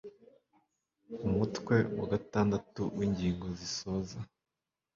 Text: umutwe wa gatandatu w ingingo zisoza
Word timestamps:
umutwe 1.27 1.75
wa 1.99 2.05
gatandatu 2.13 2.81
w 2.97 2.99
ingingo 3.07 3.45
zisoza 3.59 4.19